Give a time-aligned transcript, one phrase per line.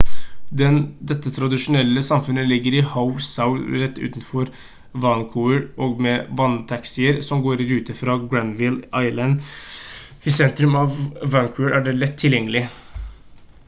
[1.09, 4.49] dette tradisjonelle samfunnet ligger i howe sound rett utenfor
[5.03, 9.53] vancouver og med vanntaxier som går i rute fra granville island
[10.33, 10.97] i sentrum av
[11.37, 12.65] vancouver er det lett tilgjengelig